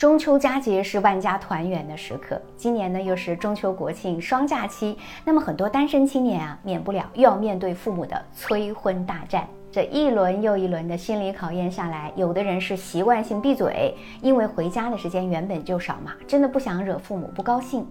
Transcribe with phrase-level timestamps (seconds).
[0.00, 9.46] 中秋佳节是万家团圆的时刻，今年呢又是中秋国庆双假期，那么很多单身青年啊，免不了又要面对父母的催婚大战。
[9.70, 17.82] 这一轮又一轮的心理考验下来，有的人是习惯性闭嘴，因为回家的时间原本就少嘛，真的不想惹父母不高兴；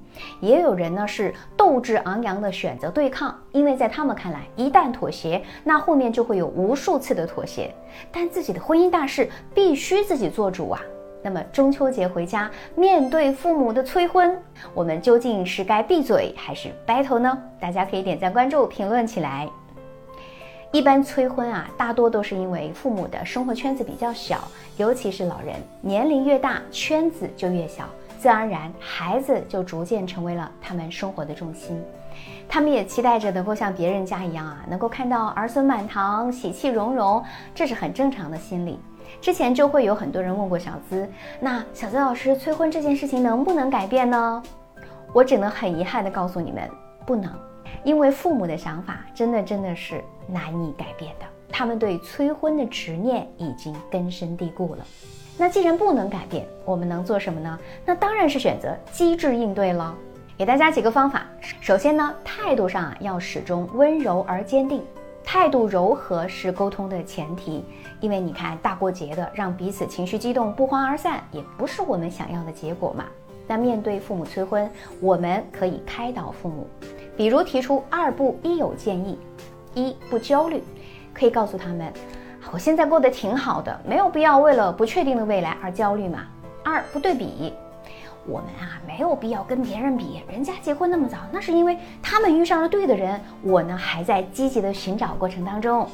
[0.41, 7.71] 也有人呢是斗志昂扬的选择对抗，因为在他们看来，一旦妥协，那后面就会有无数次的妥协，
[8.11, 10.81] 但自己的婚姻大事必须自己做主啊。
[11.21, 14.37] 那么中秋节回家面对父母的催婚，
[14.73, 17.37] 我们究竟是该闭嘴还是 battle 呢？
[17.59, 19.47] 大家可以点赞、关注、评论起来。
[20.71, 24.47] 一般催婚啊，大多都是因为父母的生活圈子比较小，
[24.77, 27.85] 尤其是老人年龄越大，圈子就越小，
[28.19, 31.81] 自然而然孩子就逐渐成为了他们生活的重心。
[32.47, 38.79] 他们也期待着能够像别人家一样啊，能够看到儿孙满堂、喜气融融，这是很正常的心理。
[39.21, 41.07] 之前就会有很多人问过小资，
[41.39, 44.43] 那小资老师催婚这件事情能不能改变呢？
[45.13, 46.69] 我只能很遗憾的告诉你们，
[47.05, 47.33] 不能，
[47.83, 54.85] 因为父母的想法真的真的是难以改变的，他们对催婚的执念已经根深蒂固了。
[55.37, 57.59] 那既然不能改变，我们能做什么呢？
[57.85, 59.95] 那当然是选择机智应对了。
[60.37, 61.25] 给大家几个方法，
[61.59, 64.81] 首先呢，态度上啊要始终温柔而坚定。
[65.31, 67.63] 态度柔和是沟通的前提，
[67.99, 73.05] 因为你看大过节的，让彼此情绪激动不欢而散，也不是我们想要的结果嘛。
[73.45, 74.67] 那面对父母催婚，
[74.99, 76.65] 我们可以开导父母，
[77.15, 79.19] 比如提出二不一有建议：
[79.75, 80.63] 一不焦虑，
[81.13, 81.93] 可以告诉他们，
[82.51, 86.25] 我现在过得挺好的，没有必要为了不确定的未来而焦虑嘛。
[86.63, 87.53] 二不对比。
[88.27, 93.19] 我们啊，没有必要跟别人比，人家结婚那么早，那是因为他们遇上了对的人。
[93.41, 95.87] 我呢，还在积极的寻找过程当中。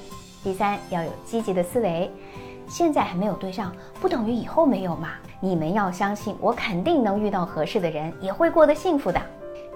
[0.44, 2.12] 第三，要有积极的思维，
[2.68, 5.14] 现在还没有对象，不等于以后没有嘛。
[5.40, 9.22] 你们要相信，我肯定能遇到合适的人，也会过得幸福的。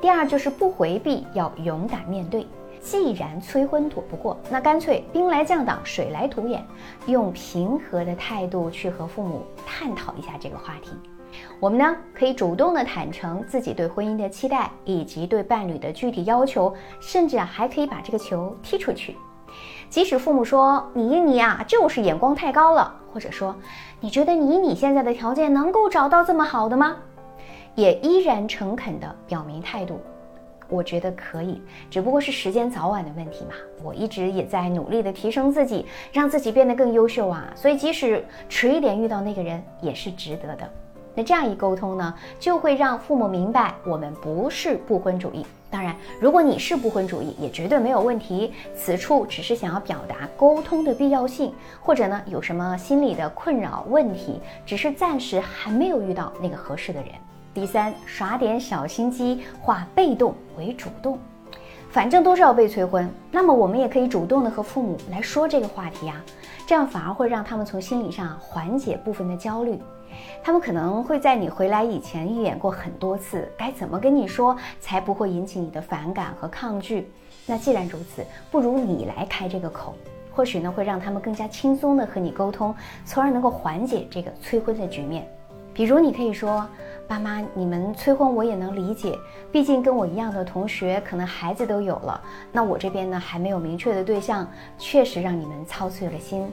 [0.02, 2.46] 第二就是不回避，要勇敢面对。
[2.82, 6.64] 既然催婚躲不过，那干脆兵来将挡，水来土掩，
[7.08, 10.92] 用平和的态度去和父母探讨一下这个话题。
[11.60, 19.16] 我们呢，可以主动的坦诚自己对婚姻的期待，以及对伴侣的具体要求，甚至啊，还可以把这个球踢出去。
[19.90, 23.56] 即使父母说你你呀，就是眼光太高了，或者说
[24.00, 26.96] 你觉得你你现在的条件能够找到这么好的吗？
[27.76, 30.00] 也依然诚恳的表明态度。
[30.68, 31.60] 我觉得可以，
[31.90, 33.54] 只不过是时间早晚的问题嘛。
[33.84, 37.52] 我一直也在努力的提升自己，让自己变得更优秀啊。
[37.56, 40.72] 所以即使迟一点遇到那个人，也是值得的。
[41.20, 45.46] 那这样一沟通呢，就会让父母明白我们不是不婚主义。
[45.70, 48.54] 当然，如果你是不婚主义，也绝对没有问题。
[48.74, 57.12] 此处只是想要表达沟通的必要性，或者呢有什么心理的困扰问题，只是暂时还没有遇到那个合适的人。
[57.54, 61.20] 第三，耍点小心机，化被动为主动。
[61.92, 66.24] 反正都是要被催婚，那么我们也可以主动的和父母来说这个话题啊，
[66.68, 69.80] 这样反而会让他们从心理上缓解部分的焦虑。
[70.44, 77.12] 他们可能会在你回来以前预演过很多次，该怎么跟你说才不会引起你的反感和抗拒。
[77.48, 79.96] 那既然如此，不如你来开这个口，
[80.32, 85.28] 或许呢会让他们更加轻松的和你沟通，从而能够缓解这个催婚的局面。
[85.74, 86.68] 比如你可以说。
[87.08, 89.18] 爸妈，你们催婚我也能理解，
[89.52, 92.22] 毕竟跟我一样的同学可能孩子都有了，
[92.52, 94.48] 那我这边呢还没有明确的对象，
[94.78, 96.46] 确实让你们操碎了心。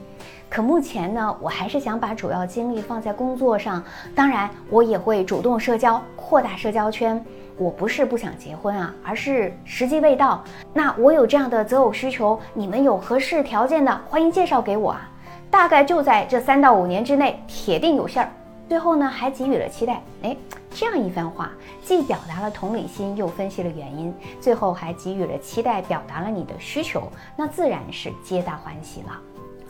[0.49, 3.83] 可目前呢，我还是想把主要精力放在工作上，
[4.15, 7.23] 当然我也会主动社交，扩大社交圈。
[7.55, 10.43] 我不是不想结婚啊，而是时机未到。
[10.73, 15.07] 那我有这样的择偶需求，你们有合适条件的，欢迎介绍给我啊。
[15.51, 18.27] 大概就在这三到五年之内，铁定有信儿。
[18.67, 20.01] 最后呢，还给予了期待。
[20.23, 20.35] 哎，
[20.71, 21.51] 这样一番话，
[21.83, 29.19] 既表达了同理心，又分析了原因，最后还给予了期待，表达了你的需求，那自然是皆大欢喜了。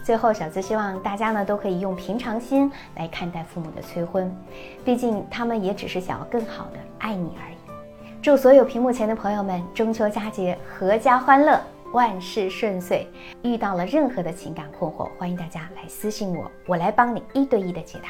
[0.04, 4.36] 最后，小资希望大家呢都可以用平常心来看待父母的催婚，
[4.84, 7.58] 毕竟他们也只是想要更好的爱你而已。
[8.22, 11.62] 祝所有屏幕前的朋友们中秋佳节阖家欢乐，
[11.94, 13.08] 万事顺遂。
[13.44, 18.10] 遇到了任何的情感困惑，欢迎大家来私信我，我来帮你一对一的解答。